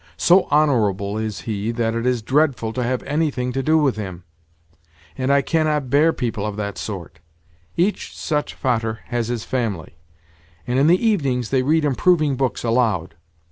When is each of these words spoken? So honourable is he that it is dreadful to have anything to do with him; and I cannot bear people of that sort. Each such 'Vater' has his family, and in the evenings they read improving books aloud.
So 0.17 0.45
honourable 0.51 1.19
is 1.19 1.41
he 1.41 1.69
that 1.73 1.93
it 1.93 2.07
is 2.07 2.23
dreadful 2.23 2.73
to 2.73 2.81
have 2.81 3.03
anything 3.03 3.51
to 3.53 3.61
do 3.61 3.77
with 3.77 3.97
him; 3.97 4.23
and 5.15 5.31
I 5.31 5.43
cannot 5.43 5.91
bear 5.91 6.11
people 6.11 6.43
of 6.43 6.55
that 6.55 6.79
sort. 6.79 7.19
Each 7.77 8.17
such 8.17 8.55
'Vater' 8.55 9.01
has 9.09 9.27
his 9.27 9.43
family, 9.43 9.97
and 10.65 10.79
in 10.79 10.87
the 10.87 11.05
evenings 11.05 11.51
they 11.51 11.61
read 11.61 11.85
improving 11.85 12.35
books 12.35 12.63
aloud. 12.63 13.13